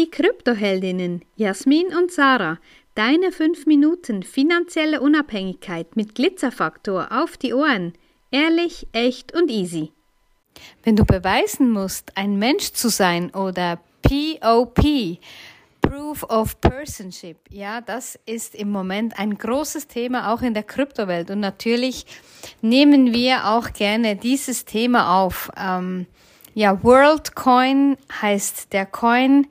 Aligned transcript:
die 0.00 0.10
Kryptoheldinnen 0.10 1.22
Jasmin 1.36 1.88
und 1.88 2.10
Sarah. 2.10 2.58
Deine 2.94 3.32
5 3.32 3.66
Minuten 3.66 4.22
finanzielle 4.22 5.02
Unabhängigkeit 5.02 5.94
mit 5.94 6.14
Glitzerfaktor 6.14 7.08
auf 7.10 7.36
die 7.36 7.52
Ohren. 7.52 7.92
Ehrlich, 8.30 8.86
echt 8.92 9.34
und 9.34 9.50
easy. 9.50 9.92
Wenn 10.84 10.96
du 10.96 11.04
beweisen 11.04 11.70
musst, 11.70 12.16
ein 12.16 12.38
Mensch 12.38 12.72
zu 12.72 12.88
sein 12.88 13.30
oder 13.34 13.78
POP, 14.00 15.18
Proof 15.82 16.22
of 16.30 16.58
Personship, 16.62 17.36
ja, 17.50 17.82
das 17.82 18.18
ist 18.24 18.54
im 18.54 18.70
Moment 18.70 19.18
ein 19.18 19.36
großes 19.36 19.86
Thema 19.86 20.32
auch 20.32 20.40
in 20.40 20.54
der 20.54 20.62
Kryptowelt. 20.62 21.30
Und 21.30 21.40
natürlich 21.40 22.06
nehmen 22.62 23.12
wir 23.12 23.48
auch 23.48 23.74
gerne 23.74 24.16
dieses 24.16 24.64
Thema 24.64 25.22
auf. 25.22 25.50
Ähm, 25.58 26.06
ja, 26.54 26.82
WorldCoin 26.82 27.96
heißt 28.22 28.72
der 28.72 28.86
Coin, 28.86 29.46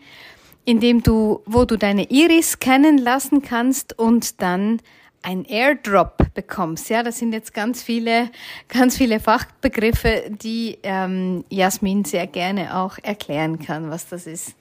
in 0.70 0.80
dem 0.80 1.02
du, 1.02 1.42
wo 1.48 1.66
du 1.66 1.80
deine 1.80 2.12
Iris 2.12 2.59
kennen 2.59 3.00
lassen 3.00 3.41
kannst 3.41 3.98
und 3.98 4.40
dann 4.40 4.80
ein 5.23 5.44
Airdrop 5.44 6.18
bekommst. 6.36 6.91
Ja, 6.91 7.02
das 7.02 7.18
sind 7.18 7.34
jetzt 7.34 7.55
ganz 7.55 7.82
viele, 7.82 8.30
ganz 8.68 8.96
viele 8.96 9.20
Fachbegriffe, 9.20 10.26
die 10.30 10.77
ähm, 10.84 11.44
Jasmin 11.50 12.05
sehr 12.05 12.27
gerne 12.27 12.77
auch 12.77 13.00
erklären 13.02 13.58
kann, 13.58 13.90
was 13.90 14.10
das 14.10 14.27
ist. 14.27 14.54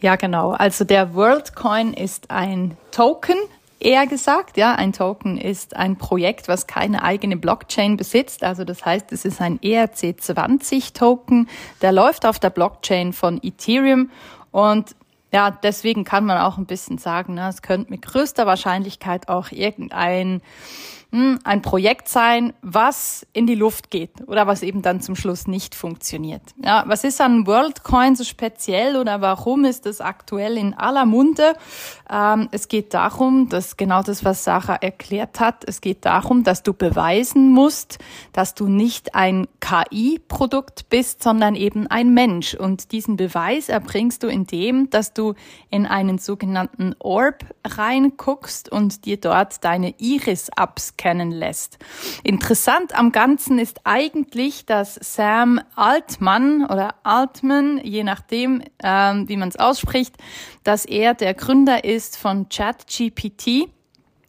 Ja, 0.00 0.16
genau. 0.16 0.52
Also 0.52 0.86
der 0.86 1.14
WorldCoin 1.14 1.92
ist 1.92 2.30
ein 2.30 2.78
Token, 2.90 3.36
eher 3.80 4.06
gesagt. 4.06 4.56
Ja, 4.56 4.76
ein 4.76 4.94
Token 4.94 5.36
ist 5.36 5.76
ein 5.76 5.96
Projekt, 5.98 6.48
was 6.48 6.68
keine 6.68 7.02
eigene 7.02 7.36
Blockchain 7.36 7.98
besitzt. 7.98 8.44
Also 8.44 8.64
das 8.64 8.86
heißt, 8.86 9.12
es 9.12 9.26
ist 9.26 9.42
ein 9.42 9.58
ERC20 9.58 10.94
Token. 10.94 11.50
Der 11.82 11.92
läuft 11.92 12.24
auf 12.24 12.38
der 12.38 12.48
Blockchain 12.48 13.12
von 13.12 13.38
Ethereum 13.42 14.08
und 14.52 14.94
ja, 15.32 15.50
deswegen 15.50 16.04
kann 16.04 16.26
man 16.26 16.38
auch 16.38 16.58
ein 16.58 16.66
bisschen 16.66 16.98
sagen, 16.98 17.34
ne, 17.34 17.48
es 17.48 17.62
könnte 17.62 17.90
mit 17.90 18.02
größter 18.02 18.46
Wahrscheinlichkeit 18.46 19.28
auch 19.28 19.52
irgendein 19.52 20.42
hm, 21.12 21.40
ein 21.42 21.60
Projekt 21.60 22.08
sein, 22.08 22.52
was 22.62 23.26
in 23.32 23.48
die 23.48 23.56
Luft 23.56 23.90
geht 23.90 24.12
oder 24.28 24.46
was 24.46 24.62
eben 24.62 24.80
dann 24.80 25.00
zum 25.00 25.16
Schluss 25.16 25.48
nicht 25.48 25.74
funktioniert. 25.74 26.42
Ja, 26.64 26.84
was 26.86 27.02
ist 27.02 27.20
an 27.20 27.48
WorldCoin 27.48 28.14
so 28.14 28.22
speziell 28.22 28.96
oder 28.96 29.20
warum 29.20 29.64
ist 29.64 29.86
das 29.86 30.00
aktuell 30.00 30.56
in 30.56 30.72
aller 30.72 31.06
Munde? 31.06 31.54
Ähm, 32.08 32.48
es 32.52 32.68
geht 32.68 32.94
darum, 32.94 33.48
dass 33.48 33.76
genau 33.76 34.04
das, 34.04 34.24
was 34.24 34.44
Sarah 34.44 34.76
erklärt 34.76 35.40
hat, 35.40 35.64
es 35.66 35.80
geht 35.80 36.04
darum, 36.04 36.44
dass 36.44 36.62
du 36.62 36.74
beweisen 36.74 37.50
musst, 37.50 37.98
dass 38.32 38.54
du 38.54 38.68
nicht 38.68 39.16
ein 39.16 39.48
KI-Produkt 39.58 40.90
bist, 40.90 41.24
sondern 41.24 41.56
eben 41.56 41.88
ein 41.88 42.14
Mensch. 42.14 42.54
Und 42.54 42.92
diesen 42.92 43.16
Beweis 43.16 43.68
erbringst 43.68 44.22
du 44.22 44.28
indem, 44.28 44.90
dass 44.90 45.12
du 45.12 45.19
in 45.70 45.86
einen 45.86 46.18
sogenannten 46.18 46.94
Orb 46.98 47.44
reinguckst 47.66 48.70
und 48.70 49.04
dir 49.04 49.18
dort 49.18 49.64
deine 49.64 49.94
Iris 49.98 50.50
abscannst 50.50 51.00
kennen 51.00 51.30
lässt. 51.30 51.78
Interessant 52.22 52.94
am 52.94 53.10
Ganzen 53.10 53.58
ist 53.58 53.80
eigentlich, 53.84 54.66
dass 54.66 54.94
Sam 54.94 55.60
Altman 55.74 56.66
oder 56.66 56.94
Altman, 57.04 57.80
je 57.82 58.04
nachdem, 58.04 58.62
ähm, 58.82 59.28
wie 59.28 59.36
man 59.36 59.48
es 59.48 59.56
ausspricht, 59.56 60.14
dass 60.62 60.84
er 60.84 61.14
der 61.14 61.34
Gründer 61.34 61.84
ist 61.84 62.18
von 62.18 62.48
ChatGPT 62.48 63.70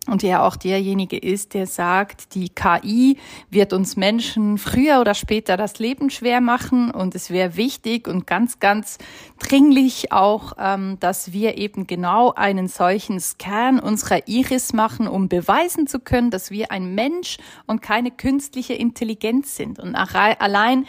und 0.08 0.24
er 0.24 0.44
auch 0.44 0.56
derjenige 0.56 1.18
ist, 1.18 1.54
der 1.54 1.68
sagt, 1.68 2.34
die 2.34 2.50
KI 2.50 3.18
wird 3.52 3.72
uns 3.72 3.96
Menschen 3.96 4.58
früher 4.58 5.00
oder 5.00 5.14
später 5.14 5.58
das 5.58 5.78
Leben 5.78 6.10
schwer 6.10 6.42
machen 6.42 6.90
und 6.90 7.14
es 7.14 7.30
wäre 7.30 7.56
wichtig 7.56 8.08
und 8.08 8.26
ganz, 8.26 8.60
ganz 8.60 8.98
dringlich 9.38 10.12
auch, 10.12 10.54
ähm, 10.58 10.98
dass 11.00 11.34
wir 11.34 11.60
eben 11.60 11.86
genau 11.86 12.34
einen 12.34 12.68
solchen 12.68 13.20
Scan 13.20 13.80
unserer 13.80 14.28
Iris 14.28 14.74
machen, 14.74 15.08
um 15.08 15.30
beweisen 15.30 15.86
zu 15.86 16.00
können, 16.00 16.32
dass 16.32 16.50
wir 16.50 16.72
ein 16.72 16.96
Mensch 16.96 17.38
und 17.68 17.84
keine 17.84 18.10
künstliche 18.10 18.74
Intelligenz 18.74 19.56
sind. 19.56 19.78
Und 19.78 19.94
allein 19.94 20.88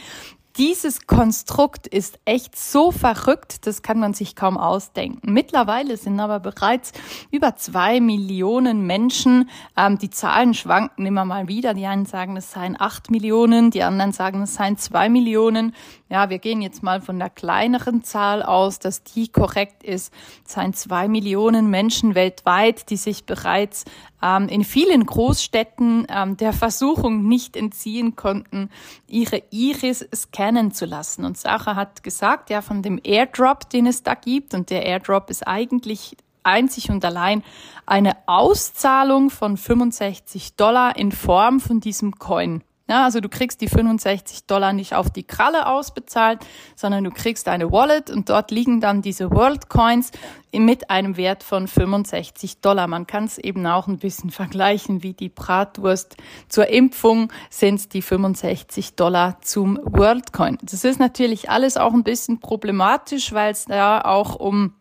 dieses 0.56 1.06
Konstrukt 1.06 1.86
ist 1.86 2.18
echt 2.24 2.56
so 2.58 2.90
verrückt, 2.90 3.66
das 3.66 3.82
kann 3.82 3.98
man 3.98 4.14
sich 4.14 4.36
kaum 4.36 4.58
ausdenken. 4.58 5.32
Mittlerweile 5.32 5.96
sind 5.96 6.20
aber 6.20 6.40
bereits 6.40 6.92
über 7.30 7.56
zwei 7.56 8.00
Millionen 8.00 8.86
Menschen, 8.86 9.48
ähm, 9.76 9.98
die 9.98 10.10
Zahlen 10.10 10.54
schwanken 10.54 11.06
immer 11.06 11.24
mal 11.24 11.48
wieder. 11.48 11.74
Die 11.74 11.86
einen 11.86 12.06
sagen, 12.06 12.36
es 12.36 12.52
seien 12.52 12.76
acht 12.78 13.10
Millionen, 13.10 13.70
die 13.70 13.82
anderen 13.82 14.12
sagen, 14.12 14.42
es 14.42 14.54
seien 14.54 14.76
zwei 14.76 15.08
Millionen. 15.08 15.74
Ja, 16.08 16.28
wir 16.28 16.38
gehen 16.38 16.60
jetzt 16.60 16.82
mal 16.82 17.00
von 17.00 17.19
der 17.19 17.30
kleineren 17.30 18.04
Zahl 18.04 18.42
aus, 18.42 18.78
dass 18.78 19.02
die 19.02 19.28
korrekt 19.28 19.82
ist. 19.82 20.12
Es 20.46 20.52
seien 20.52 20.74
zwei 20.74 21.08
Millionen 21.08 21.70
Menschen 21.70 22.14
weltweit, 22.14 22.90
die 22.90 22.98
sich 22.98 23.24
bereits 23.24 23.84
ähm, 24.22 24.48
in 24.48 24.64
vielen 24.64 25.04
Großstädten 25.04 26.06
ähm, 26.08 26.36
der 26.36 26.52
Versuchung 26.52 27.26
nicht 27.26 27.56
entziehen 27.56 28.14
konnten, 28.16 28.70
ihre 29.08 29.42
Iris 29.50 30.06
scannen 30.42 30.72
zu 30.72 30.86
lassen. 30.86 31.25
Und 31.25 31.38
Sarah 31.38 31.76
hat 31.76 32.03
gesagt, 32.03 32.50
ja, 32.50 32.62
von 32.62 32.82
dem 32.82 33.00
Airdrop, 33.03 33.70
den 33.70 33.86
es 33.86 34.03
da 34.03 34.14
gibt, 34.14 34.54
und 34.54 34.70
der 34.70 34.84
Airdrop 34.84 35.30
ist 35.30 35.47
eigentlich 35.47 36.16
einzig 36.42 36.91
und 36.91 37.04
allein 37.04 37.44
eine 37.86 38.16
Auszahlung 38.26 39.31
von 39.31 39.56
65 39.56 40.56
Dollar 40.56 40.97
in 40.97 41.12
Form 41.12 41.60
von 41.60 41.78
diesem 41.78 42.19
Coin. 42.19 42.64
Ja, 42.92 43.04
also 43.04 43.20
du 43.20 43.30
kriegst 43.30 43.62
die 43.62 43.69
65 43.69 44.44
Dollar 44.44 44.75
nicht 44.75 44.94
auf 44.94 45.08
die 45.08 45.22
Kralle 45.22 45.66
ausbezahlt, 45.66 46.41
sondern 46.76 47.04
du 47.04 47.10
kriegst 47.10 47.48
eine 47.48 47.72
Wallet 47.72 48.10
und 48.10 48.28
dort 48.28 48.50
liegen 48.50 48.82
dann 48.82 49.00
diese 49.00 49.30
World 49.30 49.70
Coins 49.70 50.10
mit 50.53 50.91
einem 50.91 51.16
Wert 51.16 51.42
von 51.42 51.69
65 51.69 52.60
Dollar. 52.60 52.88
Man 52.88 53.06
kann 53.06 53.25
es 53.25 53.38
eben 53.38 53.66
auch 53.66 53.86
ein 53.86 53.97
bisschen 53.97 54.28
vergleichen 54.31 55.02
wie 55.02 55.14
die 55.14 55.31
Bratwurst 55.31 56.19
zur 56.50 56.69
Impfung 56.69 57.32
sind 57.48 57.94
die 57.94 58.02
65 58.02 58.94
Dollar 58.94 59.41
zum 59.41 59.81
World 59.84 60.34
Coin. 60.34 60.58
Das 60.60 60.84
ist 60.84 61.00
natürlich 61.00 61.48
alles 61.48 61.78
auch 61.78 61.94
ein 61.94 62.04
bisschen 62.04 62.41
problematisch, 62.41 63.32
weil 63.32 63.52
es 63.52 63.64
da 63.64 64.02
auch 64.02 64.34
um 64.34 64.75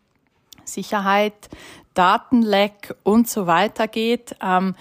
Sicherheit, 0.65 1.47
Datenleck 1.93 2.93
und 3.03 3.29
so 3.29 3.47
weiter 3.47 3.87
geht. 3.87 4.35
Ähm, 4.41 4.75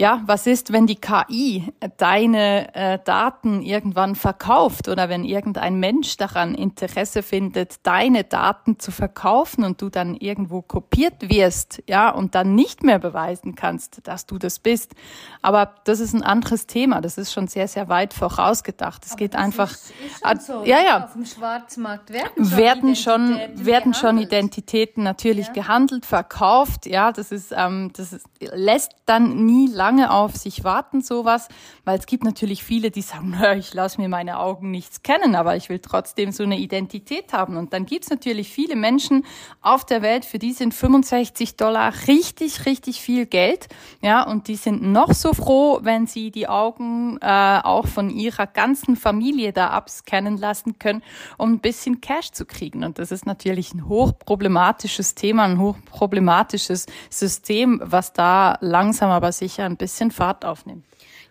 ja, 0.00 0.22
was 0.26 0.46
ist, 0.46 0.72
wenn 0.72 0.86
die 0.86 0.94
KI 0.94 1.72
deine 1.96 2.72
äh, 2.72 2.98
Daten 3.04 3.62
irgendwann 3.62 4.14
verkauft 4.14 4.86
oder 4.86 5.08
wenn 5.08 5.24
irgendein 5.24 5.80
Mensch 5.80 6.16
daran 6.16 6.54
Interesse 6.54 7.24
findet, 7.24 7.84
deine 7.84 8.22
Daten 8.22 8.78
zu 8.78 8.92
verkaufen 8.92 9.64
und 9.64 9.82
du 9.82 9.88
dann 9.88 10.14
irgendwo 10.14 10.62
kopiert 10.62 11.28
wirst, 11.28 11.82
ja, 11.88 12.10
und 12.10 12.36
dann 12.36 12.54
nicht 12.54 12.84
mehr 12.84 13.00
beweisen 13.00 13.56
kannst, 13.56 14.06
dass 14.06 14.26
du 14.26 14.38
das 14.38 14.60
bist. 14.60 14.94
Aber 15.42 15.74
das 15.82 15.98
ist 15.98 16.14
ein 16.14 16.22
anderes 16.22 16.68
Thema. 16.68 17.00
Das 17.00 17.18
ist 17.18 17.32
schon 17.32 17.48
sehr, 17.48 17.66
sehr 17.66 17.88
weit 17.88 18.14
vorausgedacht. 18.14 19.04
Es 19.04 19.16
geht 19.16 19.34
einfach, 19.34 19.72
ist, 19.72 19.92
ist 20.32 20.46
so, 20.46 20.62
ja, 20.62 20.78
ja. 20.80 21.04
Auf 21.06 21.14
dem 21.14 21.26
Schwarzmarkt 21.26 22.10
werden 22.10 22.44
schon, 22.44 22.56
werden 22.56 22.94
schon, 22.94 23.40
werden 23.66 23.94
schon 23.94 24.18
Identitäten 24.18 25.02
natürlich 25.02 25.48
ja. 25.48 25.54
gehandelt, 25.54 26.06
verkauft. 26.06 26.86
Ja, 26.86 27.10
das 27.10 27.32
ist, 27.32 27.52
ähm, 27.56 27.90
das 27.96 28.12
ist, 28.12 28.26
lässt 28.38 28.92
dann 29.04 29.44
nie 29.44 29.66
lang 29.66 29.87
lange 29.88 30.10
auf 30.10 30.36
sich 30.36 30.64
warten, 30.64 31.00
sowas, 31.00 31.48
weil 31.86 31.98
es 31.98 32.04
gibt 32.04 32.22
natürlich 32.22 32.62
viele, 32.62 32.90
die 32.90 33.00
sagen, 33.00 33.34
na, 33.40 33.56
ich 33.56 33.72
lasse 33.72 33.98
mir 33.98 34.10
meine 34.10 34.38
Augen 34.38 34.70
nichts 34.70 35.02
kennen, 35.02 35.34
aber 35.34 35.56
ich 35.56 35.70
will 35.70 35.78
trotzdem 35.78 36.30
so 36.30 36.42
eine 36.42 36.58
Identität 36.58 37.32
haben. 37.32 37.56
Und 37.56 37.72
dann 37.72 37.86
gibt 37.86 38.04
es 38.04 38.10
natürlich 38.10 38.50
viele 38.50 38.76
Menschen 38.76 39.24
auf 39.62 39.86
der 39.86 40.02
Welt, 40.02 40.26
für 40.26 40.38
die 40.38 40.52
sind 40.52 40.74
65 40.74 41.56
Dollar 41.56 41.94
richtig, 42.06 42.66
richtig 42.66 43.00
viel 43.00 43.24
Geld. 43.24 43.68
Ja, 44.02 44.24
und 44.24 44.48
die 44.48 44.56
sind 44.56 44.82
noch 44.82 45.14
so 45.14 45.32
froh, 45.32 45.78
wenn 45.82 46.06
sie 46.06 46.30
die 46.30 46.48
Augen 46.48 47.16
äh, 47.22 47.60
auch 47.64 47.86
von 47.86 48.10
ihrer 48.10 48.46
ganzen 48.46 48.94
Familie 48.94 49.54
da 49.54 49.68
abscannen 49.68 50.36
lassen 50.36 50.78
können, 50.78 51.02
um 51.38 51.54
ein 51.54 51.60
bisschen 51.60 52.02
Cash 52.02 52.32
zu 52.32 52.44
kriegen. 52.44 52.84
Und 52.84 52.98
das 52.98 53.10
ist 53.10 53.24
natürlich 53.24 53.72
ein 53.72 53.88
hochproblematisches 53.88 55.14
Thema, 55.14 55.44
ein 55.44 55.58
hochproblematisches 55.58 56.84
System, 57.08 57.80
was 57.82 58.12
da 58.12 58.58
langsam 58.60 59.10
aber 59.10 59.32
sicher 59.32 59.64
ein 59.64 59.77
bisschen 59.78 60.10
Fahrt 60.10 60.44
aufnimmt. 60.44 60.84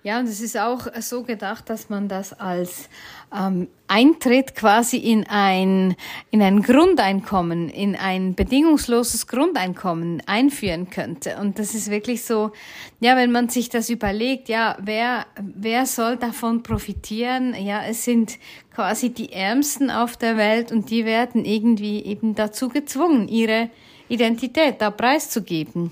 Ja, 0.03 0.19
und 0.19 0.27
es 0.27 0.39
ist 0.39 0.57
auch 0.57 0.87
so 1.01 1.23
gedacht, 1.23 1.69
dass 1.69 1.89
man 1.89 2.07
das 2.07 2.31
als 2.31 2.87
ähm, 3.35 3.67
Eintritt 3.87 4.55
quasi 4.55 4.95
in 4.95 5.25
ein, 5.27 5.97
in 6.31 6.41
ein 6.41 6.61
Grundeinkommen, 6.61 7.67
in 7.67 7.95
ein 7.97 8.33
bedingungsloses 8.33 9.27
Grundeinkommen 9.27 10.23
einführen 10.25 10.89
könnte. 10.89 11.35
Und 11.41 11.59
das 11.59 11.75
ist 11.75 11.91
wirklich 11.91 12.23
so, 12.23 12.51
ja, 13.01 13.17
wenn 13.17 13.33
man 13.33 13.49
sich 13.49 13.67
das 13.67 13.89
überlegt, 13.89 14.47
ja, 14.47 14.77
wer, 14.79 15.25
wer 15.41 15.85
soll 15.85 16.15
davon 16.15 16.63
profitieren? 16.63 17.53
Ja, 17.53 17.83
es 17.83 18.05
sind 18.05 18.37
quasi 18.73 19.09
die 19.09 19.33
Ärmsten 19.33 19.91
auf 19.91 20.15
der 20.15 20.37
Welt 20.37 20.71
und 20.71 20.89
die 20.89 21.03
werden 21.03 21.43
irgendwie 21.43 22.05
eben 22.05 22.33
dazu 22.33 22.69
gezwungen, 22.69 23.27
ihre 23.27 23.69
Identität 24.07 24.75
da 24.79 24.89
preiszugeben. 24.89 25.91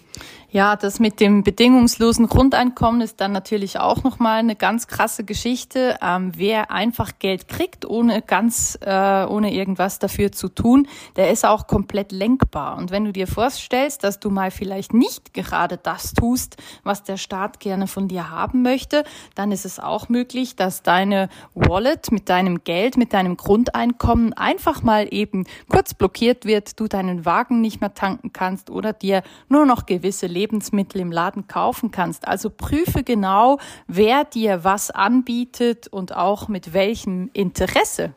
Ja, 0.56 0.78
das 0.78 1.02
mit 1.02 1.20
dem 1.20 1.44
bedingungslosen 1.44 2.28
Grundeinkommen 2.28 3.02
ist 3.02 3.20
dann 3.20 3.34
natürlich 3.34 3.78
auch 3.78 4.04
nochmal 4.04 4.40
eine 4.40 4.56
ganz 4.56 4.88
krasse 4.88 5.26
Geschichte. 5.26 5.98
Ähm, 6.02 6.32
wer 6.34 6.72
einfach 6.72 7.20
Geld 7.20 7.50
kriegt, 7.50 7.84
ohne 7.84 8.22
ganz, 8.22 8.80
äh, 8.80 9.26
ohne 9.26 9.54
irgendwas 9.54 10.00
dafür 10.00 10.32
zu 10.32 10.48
tun, 10.48 10.88
der 11.18 11.30
ist 11.30 11.46
auch 11.46 11.68
komplett 11.68 12.14
lenkbar. 12.14 12.78
Und 12.78 12.90
wenn 12.90 13.04
du 13.04 13.12
dir 13.12 13.28
vorstellst, 13.28 14.06
dass 14.06 14.22
du 14.22 14.30
mal 14.30 14.50
vielleicht 14.50 14.94
nicht 14.94 15.34
gerade 15.34 15.76
das 15.76 16.14
tust, 16.14 16.56
was 16.86 17.04
der 17.04 17.18
Staat 17.18 17.60
gerne 17.60 17.88
von 17.88 18.08
dir 18.08 18.30
haben 18.30 18.62
möchte, 18.62 19.04
dann 19.36 19.52
ist 19.52 19.66
es 19.66 19.82
auch 19.82 20.08
möglich, 20.08 20.56
dass 20.56 20.84
deine 20.84 21.28
Wallet 21.54 22.14
mit 22.14 22.30
deinem 22.30 22.64
Geld, 22.64 22.96
mit 22.96 23.12
deinem 23.12 23.36
Grundeinkommen 23.36 24.32
einfach 24.32 24.84
mal 24.84 25.10
eben 25.12 25.48
kurz 25.68 25.94
blockiert 25.94 26.46
wird, 26.46 26.80
du 26.80 26.88
deinen 26.88 27.26
Wagen 27.26 27.60
nicht 27.60 27.82
mehr 27.82 27.94
tanken 27.94 28.32
kannst 28.32 28.70
oder 28.70 28.94
dir 28.94 29.22
nur 29.50 29.66
noch 29.66 29.86
gewisse 29.86 30.28
Lebensmittel 30.28 30.45
Lebensmittel 30.46 31.02
im 31.02 31.12
Laden 31.12 31.48
kaufen 31.48 31.90
kannst. 31.90 32.28
Also 32.28 32.52
prüfe 32.52 33.04
genau, 33.04 33.58
wer 33.88 34.26
dir 34.26 34.64
was 34.64 34.92
anbietet 34.92 35.88
und 35.88 36.16
auch 36.16 36.48
mit 36.48 36.72
welchem 36.72 37.32
Interesse. 37.34 38.14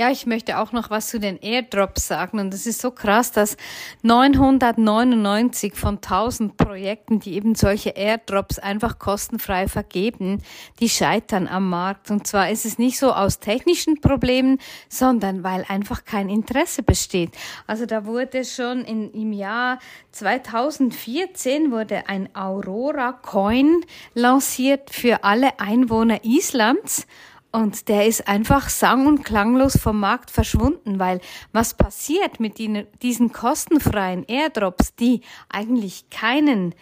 Ja, 0.00 0.10
ich 0.10 0.24
möchte 0.24 0.56
auch 0.56 0.72
noch 0.72 0.88
was 0.88 1.08
zu 1.08 1.20
den 1.20 1.36
Airdrops 1.36 2.08
sagen. 2.08 2.38
Und 2.38 2.54
es 2.54 2.66
ist 2.66 2.80
so 2.80 2.90
krass, 2.90 3.32
dass 3.32 3.58
999 4.00 5.74
von 5.74 5.96
1000 5.96 6.56
Projekten, 6.56 7.20
die 7.20 7.34
eben 7.34 7.54
solche 7.54 7.90
Airdrops 7.90 8.58
einfach 8.58 8.98
kostenfrei 8.98 9.68
vergeben, 9.68 10.42
die 10.80 10.88
scheitern 10.88 11.46
am 11.46 11.68
Markt. 11.68 12.10
Und 12.10 12.26
zwar 12.26 12.48
ist 12.48 12.64
es 12.64 12.78
nicht 12.78 12.98
so 12.98 13.12
aus 13.12 13.40
technischen 13.40 14.00
Problemen, 14.00 14.58
sondern 14.88 15.44
weil 15.44 15.66
einfach 15.68 16.06
kein 16.06 16.30
Interesse 16.30 16.82
besteht. 16.82 17.32
Also 17.66 17.84
da 17.84 18.06
wurde 18.06 18.46
schon 18.46 18.86
in, 18.86 19.12
im 19.12 19.34
Jahr 19.34 19.80
2014 20.12 21.70
wurde 21.70 22.08
ein 22.08 22.34
Aurora 22.34 23.12
Coin 23.12 23.84
lanciert 24.14 24.88
für 24.88 25.24
alle 25.24 25.60
Einwohner 25.60 26.24
Islands. 26.24 27.06
Und 27.52 27.88
der 27.88 28.06
ist 28.06 28.28
einfach 28.28 28.68
sang- 28.68 29.06
und 29.06 29.24
klanglos 29.24 29.76
vom 29.76 29.98
Markt 29.98 30.30
verschwunden, 30.30 31.00
weil 31.00 31.20
was 31.52 31.74
passiert 31.74 32.38
mit 32.38 32.58
diesen 32.58 33.32
kostenfreien 33.32 34.24
Airdrops, 34.28 34.94
die 34.94 35.22
eigentlich 35.48 36.08
keinen 36.10 36.74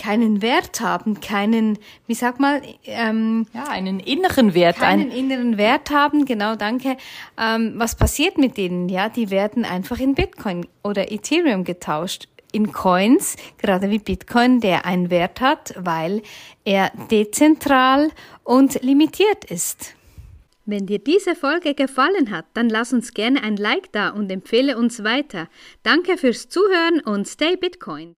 keinen 0.00 0.40
Wert 0.40 0.80
haben, 0.80 1.20
keinen, 1.20 1.78
wie 2.06 2.14
sag 2.14 2.40
mal, 2.40 2.62
ähm, 2.86 3.46
ja, 3.52 3.64
einen 3.64 4.00
inneren 4.00 4.54
Wert, 4.54 4.76
keinen 4.76 5.10
inneren 5.10 5.58
Wert 5.58 5.90
haben, 5.90 6.24
genau, 6.24 6.56
danke. 6.56 6.96
Ähm, 7.38 7.74
was 7.76 7.94
passiert 7.94 8.38
mit 8.38 8.56
denen? 8.56 8.88
Ja, 8.88 9.10
die 9.10 9.30
werden 9.30 9.66
einfach 9.66 10.00
in 10.00 10.14
Bitcoin 10.14 10.66
oder 10.82 11.12
Ethereum 11.12 11.64
getauscht 11.64 12.28
in 12.52 12.72
Coins, 12.72 13.36
gerade 13.58 13.90
wie 13.90 13.98
Bitcoin, 13.98 14.60
der 14.60 14.84
einen 14.86 15.10
Wert 15.10 15.40
hat, 15.40 15.74
weil 15.76 16.22
er 16.64 16.92
dezentral 17.10 18.10
und 18.44 18.82
limitiert 18.82 19.44
ist. 19.46 19.94
Wenn 20.64 20.86
dir 20.86 21.00
diese 21.00 21.34
Folge 21.34 21.74
gefallen 21.74 22.30
hat, 22.30 22.46
dann 22.54 22.68
lass 22.68 22.92
uns 22.92 23.14
gerne 23.14 23.42
ein 23.42 23.56
Like 23.56 23.90
da 23.90 24.10
und 24.10 24.30
empfehle 24.30 24.76
uns 24.78 25.02
weiter. 25.02 25.48
Danke 25.82 26.16
fürs 26.16 26.48
Zuhören 26.48 27.00
und 27.00 27.26
stay 27.26 27.56
Bitcoin. 27.56 28.14